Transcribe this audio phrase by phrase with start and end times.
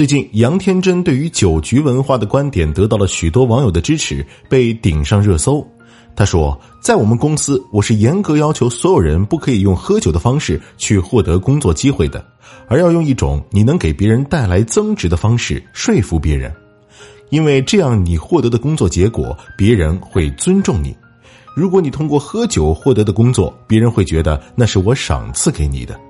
[0.00, 5.62] 最近，杨天真对于酒局文化的观点得到了许多网友的支持，被顶上热搜。
[6.16, 12.24] 他说：“在我们公司，我是严格要求所有人不可以用喝酒的方式去获得工作机会的，
[12.66, 16.50] 而要用一种你能给别人带来增值的方式说服别人，
[17.28, 20.96] 因为这样你获得的工作结果，别人会尊重你。
[21.54, 26.00] 如果你通过喝酒获得的工作，别人会觉得那是我赏赐给你的。”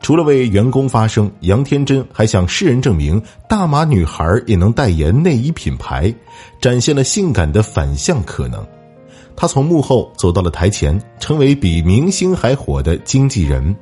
[0.00, 6.14] 除了为员工发声，杨天真还向世人证明，大码女孩也能代言内衣品牌，
[6.60, 8.64] 展现了性感的反向可能。
[9.34, 13.74] 他从幕后走到了台前，成为比明星还火的经纪人。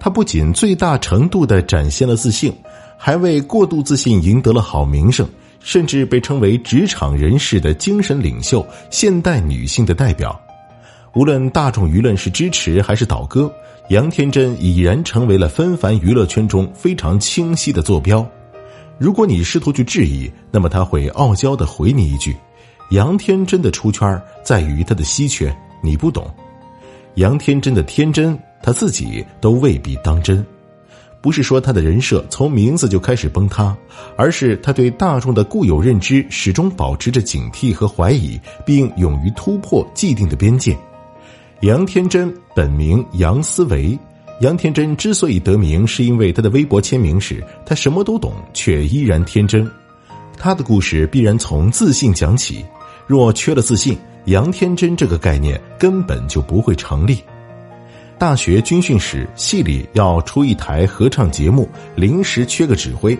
[0.00, 2.52] 他不仅最大程度的展现了自信，
[2.96, 5.28] 还为过度自信赢得了好名声，
[5.60, 10.40] 甚至被称为职场人士的精神领袖、现代女性的代表。
[11.14, 13.52] 无论大众舆论是支持还是倒戈。
[13.88, 18.26] 杨天真已然成为了纷繁娱乐圈中非常清晰的坐标。
[18.98, 22.36] 如果你试图去质疑，那么他会傲娇的回你一句
[22.90, 26.30] ：“杨天真的出圈在于他的稀缺，你不懂。”
[27.16, 30.44] 杨天真的天真，他自己都未必当真。
[31.22, 33.74] 不是说他的人设从名字就开始崩塌，
[34.18, 40.76] 而是他对大众的固有认知始终保持着警惕和怀疑，并勇于突破既定的边界。
[41.62, 43.98] 杨天真本名杨思维，
[44.42, 49.68] 杨天真之所以得名，是因为他的微博签名是“他什么都懂，却依然天真”。
[50.38, 52.64] 他的故事必然从自信讲起，
[53.08, 57.18] 若缺了自信，杨天真这个概念根本就不会成立。
[58.18, 63.18] 大学军训时，系里要出一台合唱节目，临时缺个指挥，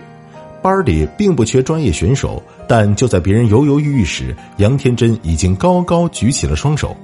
[0.61, 6.95] 班里并不缺专业选手，但就在别人犹犹豫豫时，杨天真已经高高举起了双手。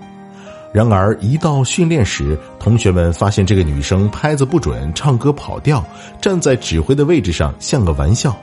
[0.76, 5.82] 然而，一到训练时，同学们发现这个女生拍子不准，唱歌跑调，
[6.20, 8.36] 站在指挥的位置上像个玩笑。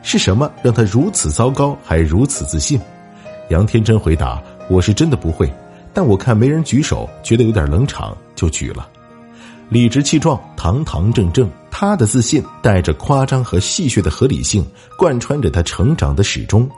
[0.00, 2.80] 是什么让她如此糟糕，还如此自信？
[3.48, 5.52] 杨天真回答：“我是真的不会，
[5.92, 8.88] 但我看没人举手，觉得有点冷场，就举了。”
[9.68, 14.64] 理直气壮，堂堂正正，他的自信带着夸张和戏谑的合理性，
[14.96, 16.70] 贯穿着他成长的始终。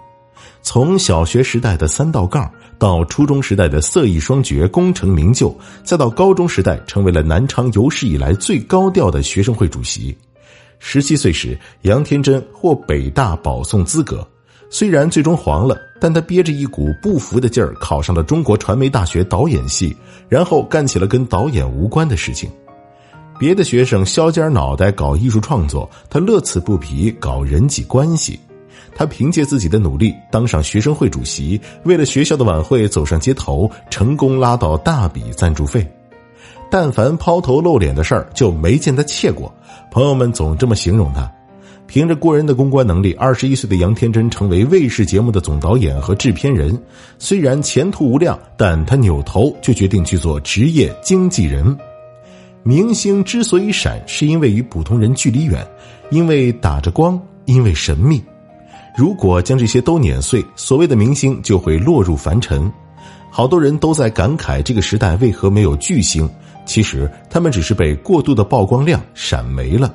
[0.62, 2.50] 从小学时代的三道杠。
[2.78, 10.16] 到初中时代的色艺双绝、功成名就，再到高中时代成为了南昌有史以来最高调的学生会主席。
[10.80, 14.26] 十七岁时，杨天真获北大保送资格，
[14.68, 19.96] 虽然最终黄了，但他憋着一股不服的劲儿，考上了中国传媒大学导演系，
[20.28, 22.50] 然后干起了跟导演无关的事情。
[23.38, 28.40] 别的学生削尖脑袋搞艺术创作，他乐此不疲搞人际关系。
[28.94, 35.86] 他凭借自己的努力当上学生会主席，为了学校的晚会走上街头，成功拉到大笔赞助费。
[36.70, 39.52] 但凡抛头露脸的事儿，就没见他怯过。
[39.90, 41.30] 朋友们总这么形容他：
[41.86, 46.80] 凭着过人的公关能力，二十一岁的杨天真成为卫视节目的总导演和制片人。
[47.18, 51.76] 虽然前途无量，但他扭头就决定去做职业经纪人。
[52.62, 55.66] 明星之所以闪，是因为与普通人距离远，
[56.10, 58.22] 因为打着光，因为神秘。
[58.94, 62.70] 如果将这些都碾碎，所谓的明星就会落入凡尘。
[63.30, 66.28] 好多人都在感慨这个时代为何没有巨星，
[66.66, 69.94] 其实他们只是被过度的曝光量闪没了。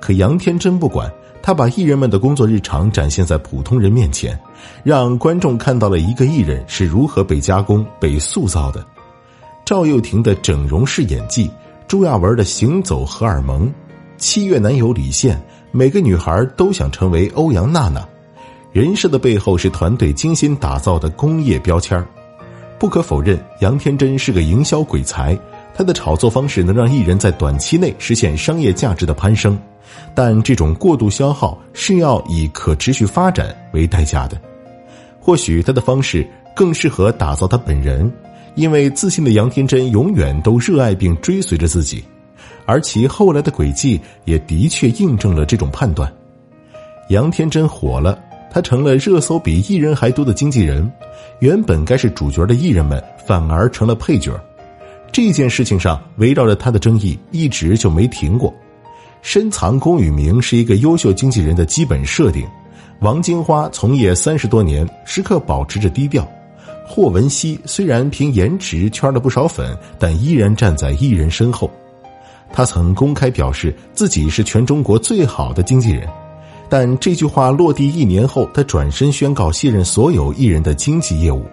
[0.00, 1.08] 可杨天真不管，
[1.40, 4.36] 他把艺人们的工作日常展现在普通人面前，
[4.82, 8.84] 让观众看到了一个艺人是如何被加工、被塑造的。
[9.64, 11.48] 赵又廷的整容式演技，
[11.86, 13.72] 朱亚文的行走荷尔蒙，
[14.18, 15.40] 七月男友李现，
[15.70, 18.04] 每个女孩都想成为欧阳娜娜。
[18.74, 22.04] 人设的背后是团队精心打造的工业标签
[22.76, 25.38] 不可否认，杨天真是个营销鬼才，
[25.72, 29.56] 他的炒作方式能让艺人在短期内实现商业价值的攀升，
[30.12, 34.36] 但这种过度消耗是要以可持续发展为代价的。
[35.20, 38.12] 或许他的方式更适合打造他本人，
[38.56, 42.02] 因为自信的杨天真永远都热爱并追随着自己，
[42.66, 46.12] 而其后来的轨迹也的确印证了这种判断。
[47.10, 48.18] 杨天真火了。
[48.54, 50.88] 他成了热搜比艺人还多的经纪人，
[51.40, 54.40] 原本该是主角的艺人们反而成了配角。
[55.10, 58.54] 这件事情上围绕着他的争议一直就没停过。
[59.22, 62.46] 深藏功与名是一个优秀经纪人的基本设定。
[63.00, 66.24] 王金花从业三十多年，时刻保持着低调。
[66.86, 71.68] 霍汶希虽然凭颜值圈了不少粉，但依然站在艺人身后。
[72.52, 76.08] 他曾公开表示自己是全中国最好的经纪人。
[76.68, 81.44] 但这句话落地一年后，他转身宣告卸任所有艺人的经纪业务。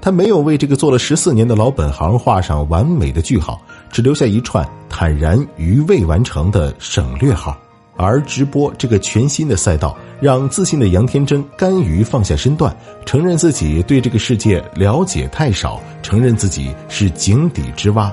[0.00, 3.60] 他没有为这个做了十四年的老本行画上完美的句号，
[3.90, 7.56] 只留下一串坦然于未完成的省略号。
[7.96, 18.10] 而直播这个全新的赛道，让自信的杨天真甘于放下身段，承认自己对这个世界了解太少，承认自己是井底之蛙，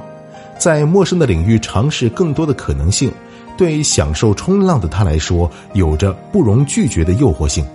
[0.59, 3.09] 在陌生的领域尝试更多的可能性。
[3.57, 7.65] 对享受冲浪的他来说，有着不容拒绝的诱惑性。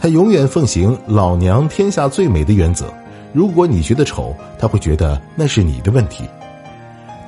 [0.00, 2.86] 他永远奉行“老娘天下最美”的原则。
[3.32, 6.24] 如果你觉得丑，他会觉得那是你的问题。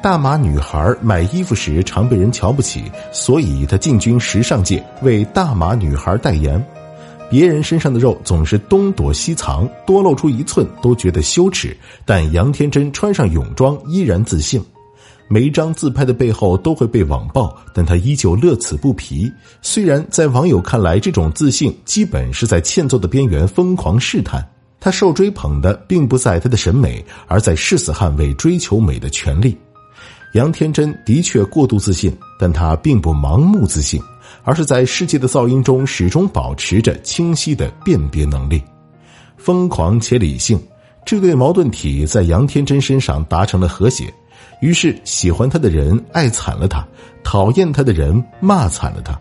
[0.02, 6.64] 大码女孩买衣服时常被人瞧不起，所以她进军时尚界，为大码女孩代言。
[7.30, 14.60] 别人身上的肉总是东躲西藏，多露出一寸都觉得羞耻，但杨天真穿上泳装依然自信。
[15.32, 19.32] 每一张自拍的背后都会被网暴，但他依旧乐此不疲。
[19.62, 24.46] 虽然在网友看来，这种自信基本是在欠揍的边缘疯狂试探。
[24.78, 29.56] 他受追捧的并不在他的审美，而在誓死捍卫追求美的权利。
[30.34, 33.98] 杨天真的确过度自信，但他并不盲目自信，
[34.42, 38.62] 而是在世界的噪音中始终保持着清晰的辨别能力。
[39.38, 40.60] 疯狂且理性，
[41.06, 44.12] 这对矛盾体在杨天真身上达成了和谐。
[44.62, 46.86] 于是，喜欢他的人爱惨了他，
[47.24, 49.20] 讨厌他的人骂惨了他。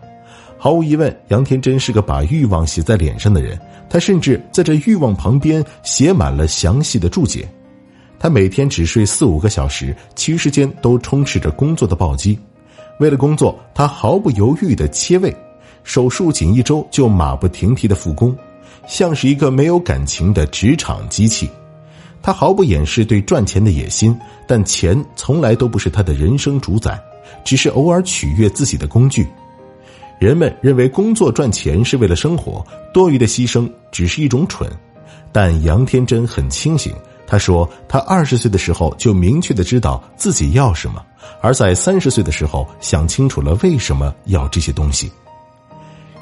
[0.56, 3.58] 毫无疑问，杨天真是个把欲望写在脸上的人。
[3.90, 7.46] 他甚至在这欲望旁边写满了详细的注解。
[8.20, 12.38] 他每天只睡四五个小时，其余时间都充斥着工作的暴击。
[13.00, 15.36] 为了工作，他毫不犹豫的切胃，
[15.82, 18.32] 手术仅一周就马不停蹄的复工，
[18.86, 21.50] 像是一个没有感情的职场机器。
[22.22, 24.16] 他毫不掩饰对赚钱的野心，
[24.46, 26.98] 但钱从来都不是他的人生主宰，
[27.44, 29.26] 只是偶尔取悦自己的工具。
[30.18, 32.64] 人们认为工作赚钱是为了生活，
[32.94, 34.70] 多余的牺牲只是一种蠢，
[35.32, 36.94] 但杨天真很清醒。
[37.26, 41.02] 他说：“他二十岁的时候就明确的知道自己要什么，
[41.40, 45.10] 而在三十岁的时候想清楚了为什么要这些东西。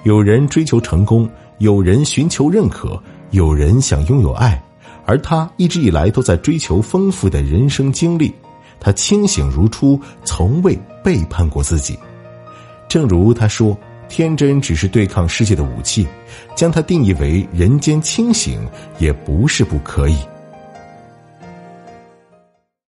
[0.04, 4.62] 有人追求成功，有人寻求认可，有人想拥有爱，
[5.10, 8.32] 而他一直以来都在追求丰富的人生经历。
[8.78, 11.98] 他清醒如初，从未背叛过自己。
[12.88, 13.76] 正如他说
[14.08, 16.06] ：‘天真只是对抗世界的武器，
[16.54, 18.64] 将它定义为人间清醒，
[19.00, 20.16] 也不是不可以。’”